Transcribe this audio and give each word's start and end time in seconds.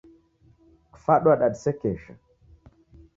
Kifado 0.93 1.25
wadadisekesha. 1.29 2.13